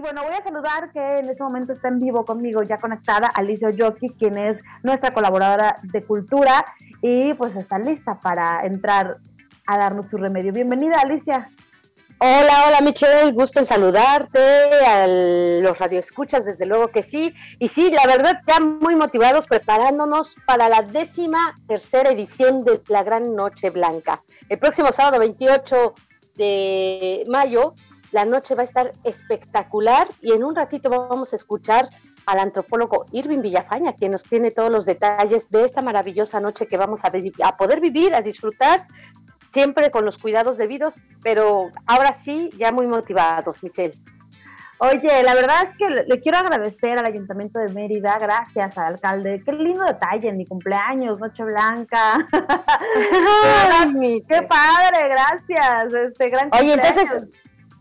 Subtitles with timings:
[0.00, 3.26] Y bueno, voy a saludar que en este momento está en vivo conmigo, ya conectada,
[3.26, 6.64] Alicia Yoki, quien es nuestra colaboradora de cultura
[7.02, 9.18] y pues está lista para entrar
[9.66, 10.54] a darnos su remedio.
[10.54, 11.50] Bienvenida, Alicia.
[12.18, 14.40] Hola, hola Michelle, gusto en saludarte,
[14.86, 17.34] a los radioescuchas, desde luego que sí.
[17.58, 23.02] Y sí, la verdad, ya muy motivados, preparándonos para la décima tercera edición de la
[23.02, 24.22] Gran Noche Blanca.
[24.48, 25.94] El próximo sábado 28
[26.36, 27.74] de mayo,
[28.12, 31.88] la noche va a estar espectacular y en un ratito vamos a escuchar
[32.26, 36.76] al antropólogo Irving Villafaña, quien nos tiene todos los detalles de esta maravillosa noche que
[36.76, 37.12] vamos a,
[37.44, 38.86] a poder vivir, a disfrutar
[39.52, 43.94] siempre con los cuidados debidos, pero ahora sí, ya muy motivados, Michelle.
[44.82, 49.42] Oye, la verdad es que le, quiero agradecer al Ayuntamiento de Mérida, gracias al alcalde.
[49.44, 52.26] Qué lindo detalle en mi cumpleaños, Noche Blanca.
[54.26, 55.92] qué padre, gracias.
[55.92, 57.24] Este gran Oye, entonces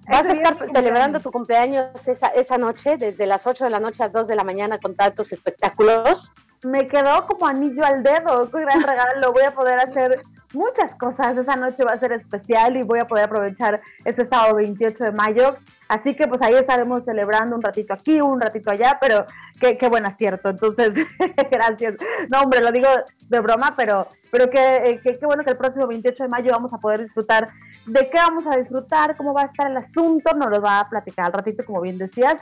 [0.10, 4.04] vas a estar celebrando tu cumpleaños esa, esa noche, desde las 8 de la noche
[4.04, 6.34] a 2 de la mañana con tantos espectáculos.
[6.64, 9.32] Me quedó como anillo al dedo, qué gran regalo.
[9.32, 10.22] Voy a poder hacer
[10.54, 11.38] muchas cosas.
[11.38, 15.12] Esa noche va a ser especial y voy a poder aprovechar este sábado 28 de
[15.12, 15.58] mayo.
[15.90, 19.26] Así que pues ahí estaremos celebrando un ratito aquí, un ratito allá, pero
[19.60, 20.50] qué, qué buen acierto.
[20.50, 20.92] Entonces,
[21.52, 21.96] gracias.
[22.32, 22.88] No, hombre, lo digo
[23.28, 26.72] de broma, pero, pero qué, qué, qué bueno que el próximo 28 de mayo vamos
[26.74, 27.50] a poder disfrutar.
[27.88, 29.18] ¿De qué vamos a disfrutar?
[29.18, 30.36] ¿Cómo va a estar el asunto?
[30.36, 32.36] Nos lo va a platicar al ratito, como bien decías,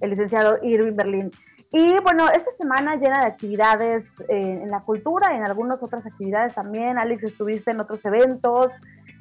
[0.00, 1.32] el licenciado Irving Berlín.
[1.72, 6.54] Y bueno, esta semana llena de actividades eh, en la cultura en algunas otras actividades
[6.54, 6.98] también.
[6.98, 8.70] Alex, estuviste en otros eventos,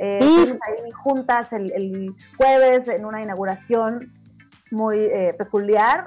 [0.03, 4.11] eh, ahí juntas el, jueves en una inauguración
[4.71, 6.05] muy eh, peculiar,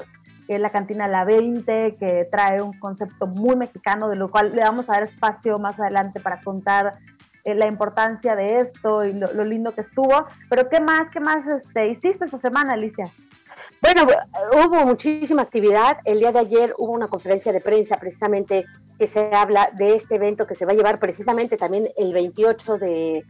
[0.49, 4.63] en la cantina La 20, que trae un concepto muy mexicano, de lo cual le
[4.63, 6.95] vamos a dar espacio más adelante para contar
[7.45, 10.27] eh, la importancia de esto y lo, lo, lindo que estuvo.
[10.51, 13.05] Pero ¿qué más, qué más este, hiciste esta semana, Alicia?
[13.81, 14.07] Bueno,
[14.55, 15.99] hubo muchísima actividad.
[16.05, 18.65] El día de ayer hubo una conferencia de prensa precisamente
[18.99, 22.79] que se habla de este evento que se va a llevar precisamente también el 28
[22.79, 23.25] de,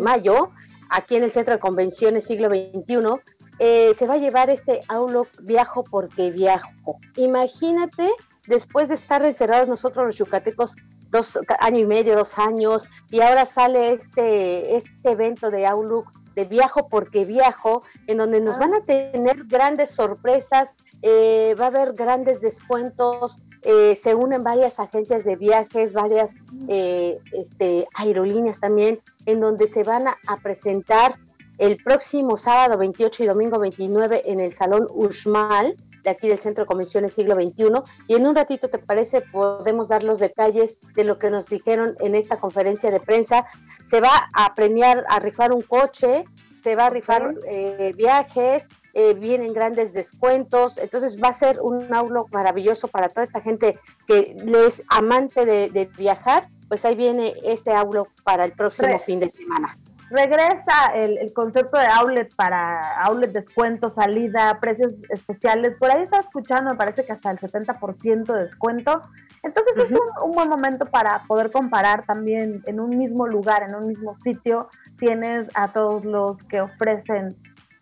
[0.00, 0.50] mayo.
[0.88, 3.20] aquí en el Centro de Convenciones Siglo XXI.
[3.58, 6.98] Eh, se va a llevar este Aulo Viajo porque viajo.
[7.16, 8.10] Imagínate,
[8.46, 10.76] después de estar encerrados nosotros los yucatecos
[11.10, 16.44] dos año y medio, dos años, y ahora sale este, este evento de Outlook de
[16.44, 21.94] Viajo porque Viajo, en donde nos van a tener grandes sorpresas, eh, va a haber
[21.94, 23.38] grandes descuentos,
[23.68, 26.36] eh, se unen varias agencias de viajes, varias
[26.68, 31.18] eh, este, aerolíneas también, en donde se van a, presentar
[31.58, 35.74] el próximo sábado 28 y domingo 29 en el Salón Uxmal
[36.04, 37.64] de aquí del Centro de Convenciones Siglo XXI.
[38.06, 39.20] Y en un ratito, ¿te parece?
[39.20, 43.46] Podemos dar los detalles de lo que nos dijeron en esta conferencia de prensa.
[43.84, 46.24] Se va a premiar, a rifar un coche,
[46.62, 48.68] se va a rifar eh, viajes,
[48.98, 53.78] eh, vienen grandes descuentos, entonces va a ser un aulo maravilloso para toda esta gente
[54.06, 54.34] que
[54.66, 59.76] es amante de, viajar, pues ahí viene este aulo para el próximo fin de semana
[60.08, 65.74] regresa el, concepto de outlet para outlet descuento, salida, precios especiales.
[65.78, 69.02] Por ahí está escuchando, me parece que hasta el 70% de descuento.
[69.42, 69.90] Entonces es
[70.22, 74.68] un, buen momento para poder comparar también en un mismo lugar, en un mismo sitio.
[74.96, 77.36] Tienes a todos los que ofrecen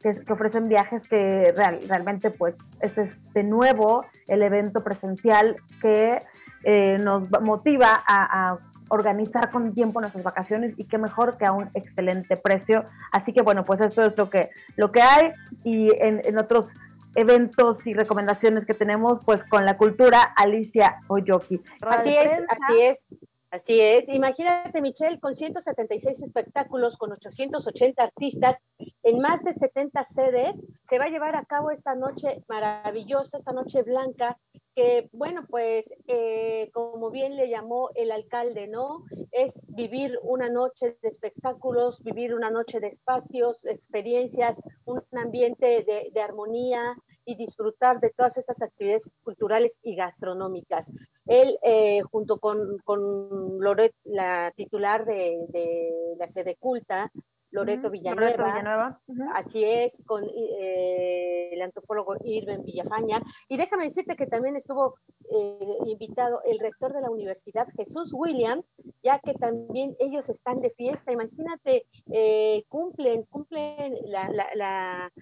[0.04, 6.18] que, ofrecen viajes que realmente pues este es de nuevo el evento presencial que
[6.62, 11.70] eh, nos motiva a organizar con tiempo nuestras vacaciones y qué mejor que a un
[11.74, 12.84] excelente precio.
[13.12, 15.32] Así que bueno, pues esto es lo que, lo que hay
[15.62, 16.66] y en, otros
[17.14, 21.60] eventos y recomendaciones que tenemos, pues con la cultura Alicia Oyoki.
[21.82, 23.24] Así es, así es.
[23.54, 28.58] Así es, imagínate Michelle, con 176 espectáculos, con 880 artistas,
[29.04, 33.52] en más de 70 sedes, se va a llevar a cabo esta noche maravillosa, esta
[33.52, 34.36] noche blanca,
[34.74, 39.04] que bueno, pues eh, como bien le llamó el alcalde, ¿no?
[39.30, 46.20] Es vivir una noche de espectáculos, vivir una noche de espacios, experiencias, un ambiente de,
[46.20, 50.92] armonía y disfrutar de todas estas actividades culturales y gastronómicas.
[51.26, 57.10] Él, eh, junto con, con Loret, la titular de, de la sede culta,
[57.54, 59.00] Loreto Villanueva.
[59.32, 63.22] Así es, con eh, el antropólogo Irving Villafaña.
[63.48, 64.96] Y déjame decirte que también estuvo
[65.30, 68.60] eh, invitado el rector de la universidad, Jesús William,
[69.04, 71.12] ya que también ellos están de fiesta.
[71.12, 75.12] Imagínate, eh, cumplen, cumplen la, la,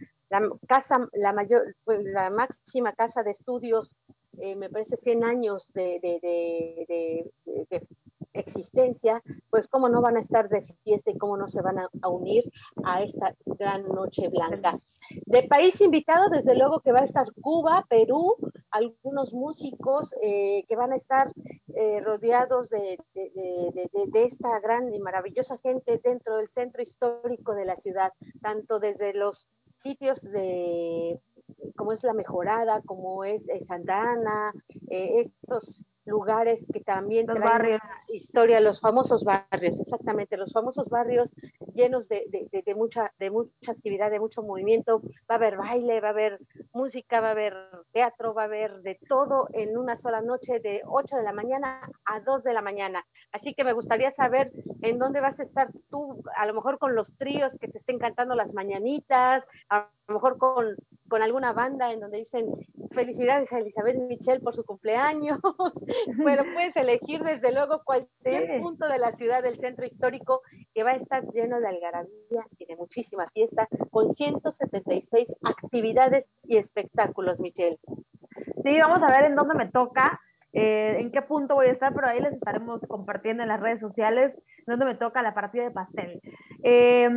[0.66, 3.96] casa, la mayor, pues, la máxima casa de estudios,
[4.32, 6.00] me parece 100 años de,
[7.68, 7.86] de
[8.34, 12.08] existencia, pues cómo no van a estar de fiesta y cómo no se van a,
[12.08, 12.50] unir
[12.84, 14.78] a esta gran noche blanca.
[15.26, 18.36] De país invitado, desde luego que va a estar Cuba, Perú,
[18.70, 21.32] algunos músicos eh, que van a estar
[21.74, 27.76] eh, rodeados de, de, esta gran y maravillosa gente dentro del centro histórico de la
[27.76, 31.20] ciudad, tanto desde los sitios de
[31.76, 34.52] como es la mejorada, como es eh, Santa Ana,
[34.88, 37.80] estos lugares que también los barrios.
[38.08, 41.32] historia, los famosos barrios, exactamente, los famosos barrios
[41.74, 45.02] llenos de, de, mucha, de mucha actividad, de mucho movimiento.
[45.30, 46.40] Va a haber baile, va a haber
[46.72, 47.54] música, va a haber
[47.92, 51.80] teatro, va a haber de todo en una sola noche de 8 de la mañana
[52.04, 53.04] a 2 de la mañana.
[53.30, 54.52] Así que me gustaría saber
[54.82, 57.98] en dónde vas a estar tú, a lo mejor con los tríos que te estén
[57.98, 60.76] cantando las mañanitas, a lo mejor con,
[61.08, 62.46] con alguna banda en donde dicen
[62.92, 65.38] felicidades a Elizabeth Michelle por su cumpleaños.
[66.16, 70.42] bueno, puedes elegir desde luego cualquier punto de la ciudad del centro histórico
[70.74, 76.56] que va a estar lleno de algarabía y de muchísima fiesta con 176 actividades y
[76.56, 77.78] espectáculos, Michelle.
[78.64, 80.20] Sí, vamos a ver en dónde me toca.
[80.54, 83.80] Eh, en qué punto voy a estar, pero ahí les estaremos compartiendo en las redes
[83.80, 84.34] sociales
[84.66, 86.20] dónde me toca la partida de pastel.
[86.62, 87.08] Eh,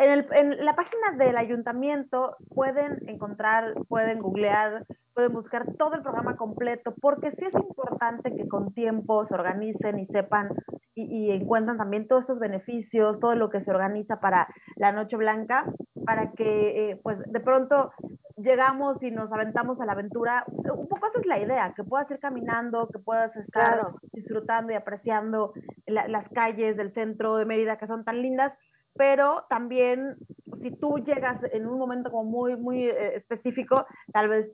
[0.00, 6.94] en, la página del ayuntamiento pueden encontrar, pueden googlear, pueden buscar todo el programa completo,
[7.00, 10.48] porque sí es importante que con tiempo se organicen y sepan
[10.94, 15.16] y, y encuentran también todos estos beneficios, todo lo que se organiza para la Noche
[15.16, 15.64] Blanca,
[16.04, 17.92] para que eh, pues de pronto
[18.36, 20.44] llegamos y nos aventamos a la aventura.
[20.46, 24.76] Un poco esa es la idea, que puedas ir caminando, que puedas estar disfrutando y
[24.76, 25.52] apreciando
[25.86, 28.52] las calles del centro de Mérida que son tan lindas
[29.00, 30.14] pero también
[30.60, 34.50] si tú llegas en un momento como muy, muy eh, específico, tal vez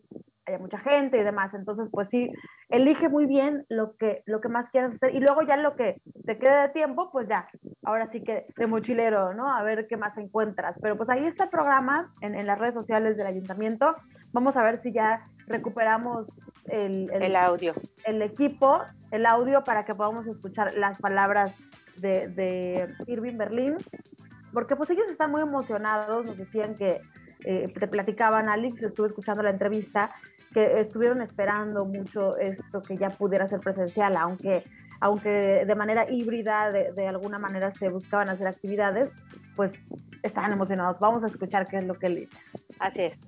[0.47, 2.31] haya mucha gente y demás, entonces pues sí,
[2.69, 5.17] elige muy bien lo que, lo que más quieras hacer.
[5.17, 7.49] Y luego ya lo que te quede de tiempo, pues ya,
[7.83, 9.53] ahora sí que de mochilero, ¿no?
[9.53, 12.75] A ver qué más encuentras, pero pues ahí está el programa en, en las redes
[12.75, 13.97] sociales del ayuntamiento,
[14.31, 16.29] vamos a ver si ya recuperamos
[16.67, 21.59] el, el, el audio, el equipo, el audio para que podamos escuchar las palabras
[21.97, 23.77] de, de Irving Berlín
[24.57, 27.03] porque pues ellos están muy emocionados, nos decían que,
[27.45, 30.15] eh, te platicaban, Alex, estuve escuchando la entrevista,
[30.55, 34.65] que estuvieron esperando mucho esto que ya pudiera ser presencial, aunque,
[34.99, 39.11] aunque de manera híbrida, de, de alguna manera se buscaban hacer actividades,
[39.57, 39.73] pues
[40.23, 40.99] estaban emocionados.
[41.01, 42.39] Vamos a escuchar qué es lo que él dice.
[42.79, 43.26] Así es.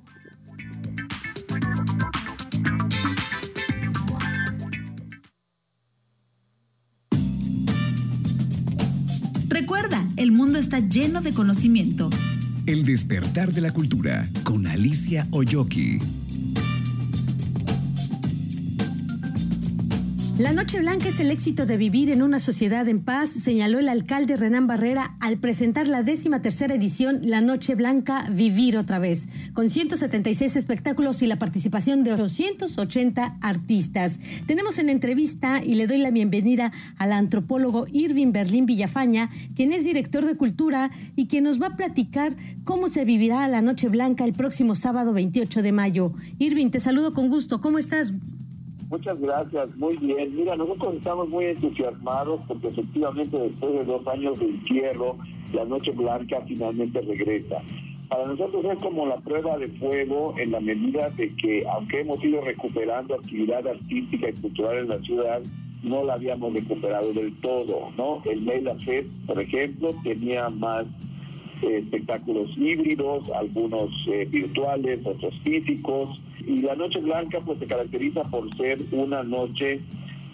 [9.61, 12.11] Recuerda, el mundo está lleno de conocimiento.
[12.67, 15.99] El despertar de la cultura con Alicia Oyoki.
[20.39, 23.89] La Noche Blanca es el éxito de vivir en una sociedad en paz, señaló el
[23.89, 29.27] alcalde Renán Barrera al presentar la décima tercera edición La Noche Blanca Vivir otra vez,
[29.53, 34.21] con 176 espectáculos y la participación de 280 artistas.
[34.47, 39.83] Tenemos en entrevista y le doy la bienvenida al antropólogo Irving Berlín Villafaña, quien es
[39.83, 44.25] director de cultura y quien nos va a platicar cómo se vivirá la Noche Blanca
[44.25, 46.13] el próximo sábado 28 de mayo.
[46.39, 47.61] Irving, te saludo con gusto.
[47.61, 48.13] ¿Cómo estás?
[48.91, 50.35] Muchas gracias, muy bien.
[50.35, 55.17] Mira, nosotros estamos muy entusiasmados porque efectivamente después de dos años de encierro,
[55.53, 57.63] la Noche Blanca finalmente regresa.
[58.09, 62.25] Para nosotros es como la prueba de fuego en la medida de que, aunque hemos
[62.25, 65.43] ido recuperando actividad artística y cultural en la ciudad,
[65.83, 68.23] no la habíamos recuperado del todo, ¿no?
[68.25, 70.87] El Meila Fest, por ejemplo, tenía más
[71.63, 78.23] eh, espectáculos híbridos, algunos eh, virtuales, otros físicos, y la Noche Blanca pues se caracteriza
[78.25, 79.81] por ser una noche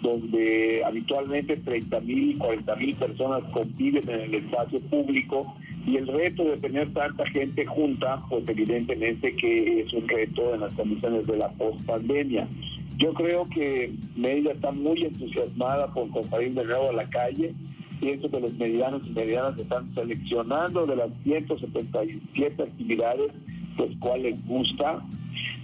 [0.01, 5.53] donde habitualmente 30 mil, 40 mil personas conviven en el espacio público
[5.85, 10.61] y el reto de tener tanta gente junta, pues evidentemente que es un reto en
[10.61, 12.47] las condiciones de la post-pandemia.
[12.97, 17.53] Yo creo que Mérida está muy entusiasmada por salir de nuevo a la calle.
[17.99, 23.31] Pienso que los medianos y medianas están seleccionando de las 177 actividades,
[23.75, 25.03] pues cuál les gusta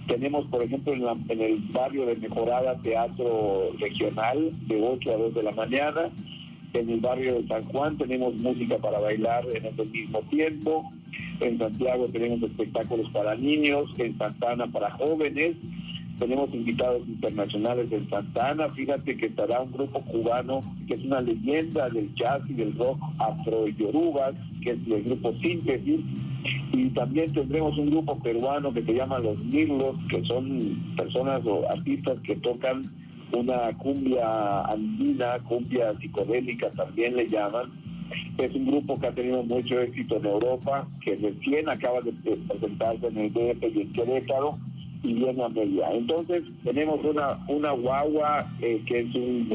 [0.06, 5.42] tenemos, por ejemplo, en, el barrio de Mejorada teatro regional de 8 a 2 de
[5.42, 6.10] la mañana.
[6.74, 10.90] En el barrio de San Juan tenemos música para bailar en el mismo tiempo.
[11.40, 13.90] En Santiago tenemos espectáculos para niños.
[13.98, 15.56] En Santana para jóvenes.
[16.18, 18.68] Tenemos invitados internacionales en Santana.
[18.68, 22.98] Fíjate que estará un grupo cubano que es una leyenda del jazz y del rock
[23.18, 26.00] afro-yorubas, que es el grupo Síntesis
[26.72, 31.68] y también tendremos un grupo peruano que se llama Los Mirlos, que son personas o
[31.68, 32.90] artistas que tocan
[33.32, 37.70] una cumbia andina, cumbia psicodélica también le llaman.
[38.38, 43.06] Es un grupo que ha tenido mucho éxito en Europa, que recién acaba de presentarse
[43.06, 44.58] en el DF y en Querétaro
[45.02, 45.92] y viene a media.
[45.92, 49.48] Entonces tenemos una una guagua eh, que es un,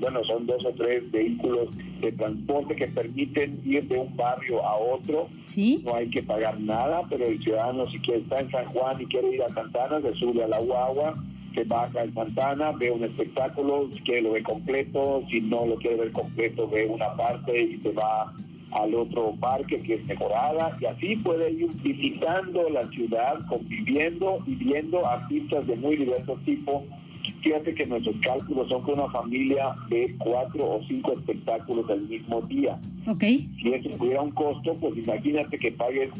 [0.00, 1.68] bueno, son dos o tres vehículos
[2.00, 5.28] de transporte que permiten ir de un barrio a otro.
[5.46, 5.82] ¿Sí?
[5.84, 9.06] No hay que pagar nada, pero el ciudadano si quiere estar en San Juan y
[9.06, 11.14] quiere ir a Santana, se sube a la guagua,
[11.54, 15.76] se baja en Santana, ve un espectáculo, si quiere lo ve completo, si no lo
[15.76, 18.32] quiere ver completo, ve una parte y se va
[18.72, 24.54] al otro parque que es mejorada y así puede ir visitando la ciudad, conviviendo y
[24.54, 26.84] viendo artistas de muy diversos tipos.
[27.42, 32.42] Fíjate que nuestros cálculos son que una familia ve cuatro o cinco espectáculos al mismo
[32.42, 32.78] día.
[33.06, 33.48] Okay.
[33.62, 36.10] Si eso tuviera un costo, pues imagínate que pagues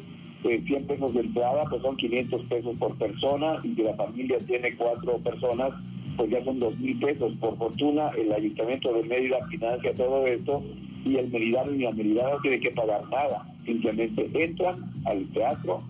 [0.43, 4.39] 100 eh, pesos de entrada, pues son 500 pesos por persona y que la familia
[4.47, 5.73] tiene cuatro personas,
[6.17, 7.33] pues ya son dos mil pesos.
[7.39, 10.63] Por fortuna, el Ayuntamiento de Mérida financia todo esto
[11.05, 15.83] y el meridano y la meridana no tiene que pagar nada, simplemente entran al teatro,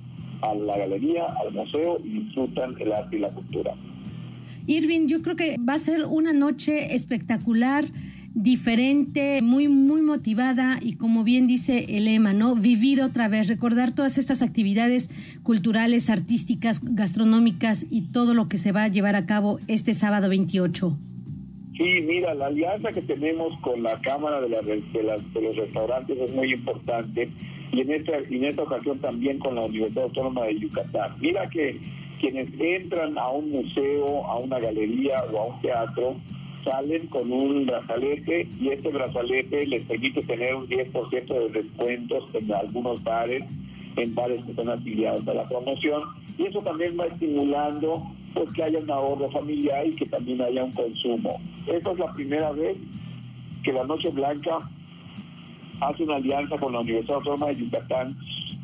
[0.43, 3.75] a la galería, al museo y disfrutan el arte y la cultura.
[4.71, 7.85] Irving, yo creo que va a ser una noche espectacular
[8.35, 12.55] diferente, muy, muy motivada y como bien dice el lema, ¿no?
[12.55, 15.11] Vivir otra vez, recordar todas estas actividades
[15.43, 20.29] culturales, artísticas, gastronómicas y todo lo que se va a llevar a cabo este sábado
[20.29, 20.97] 28.
[21.77, 25.03] Sí, mira, la alianza que tenemos con la Cámara de, de,
[25.43, 27.29] los Restaurantes es muy importante
[27.73, 31.17] y en, esta, en esta ocasión también con la Universidad Autónoma de Yucatán.
[31.21, 36.17] Mira que quienes entran a un museo, a una galería o a un teatro,
[36.63, 42.53] salen con un brazalete y este brazalete les permite tener un 10% de descuentos en
[42.53, 43.43] algunos bares,
[43.97, 46.03] en bares que están afiliados a la promoción
[46.37, 48.03] y eso también va estimulando
[48.35, 51.41] pues que haya un ahorro familiar y que también haya un consumo.
[51.67, 52.77] Esta es la primera vez
[53.65, 54.61] que la Noche Blanca
[55.81, 58.17] hace una alianza con la Universidad Autónoma de Yucatán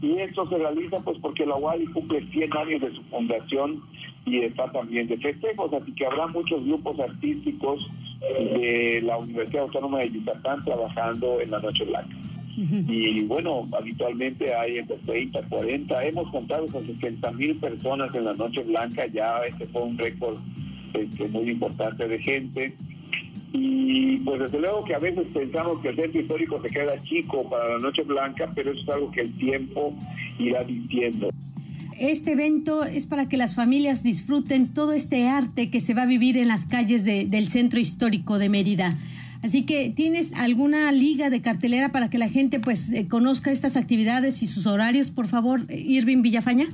[0.02, 3.82] y esto se realiza pues porque la UALI cumple 100 años de su fundación
[4.26, 7.88] y está también de festejos, así que habrá muchos grupos artísticos
[8.20, 12.16] de la Universidad Autónoma de Yucatán trabajando en la Noche Blanca.
[12.58, 18.32] Y bueno, habitualmente hay entre 30, 40, hemos contado con 60 mil personas en la
[18.32, 20.38] Noche Blanca, ya este fue un récord
[20.94, 22.74] este, muy importante de gente.
[23.58, 27.48] Y pues desde luego que a veces pensamos que el centro histórico se queda chico
[27.48, 29.94] para la Noche Blanca, pero eso es algo que el tiempo
[30.38, 31.30] irá diciendo.
[31.98, 36.06] Este evento es para que las familias disfruten todo este arte que se va a
[36.06, 38.98] vivir en las calles del centro histórico de Mérida.
[39.42, 43.76] Así que, ¿tienes alguna liga de cartelera para que la gente pues eh, conozca estas
[43.76, 46.66] actividades y sus horarios, por favor, Irving Villafaña?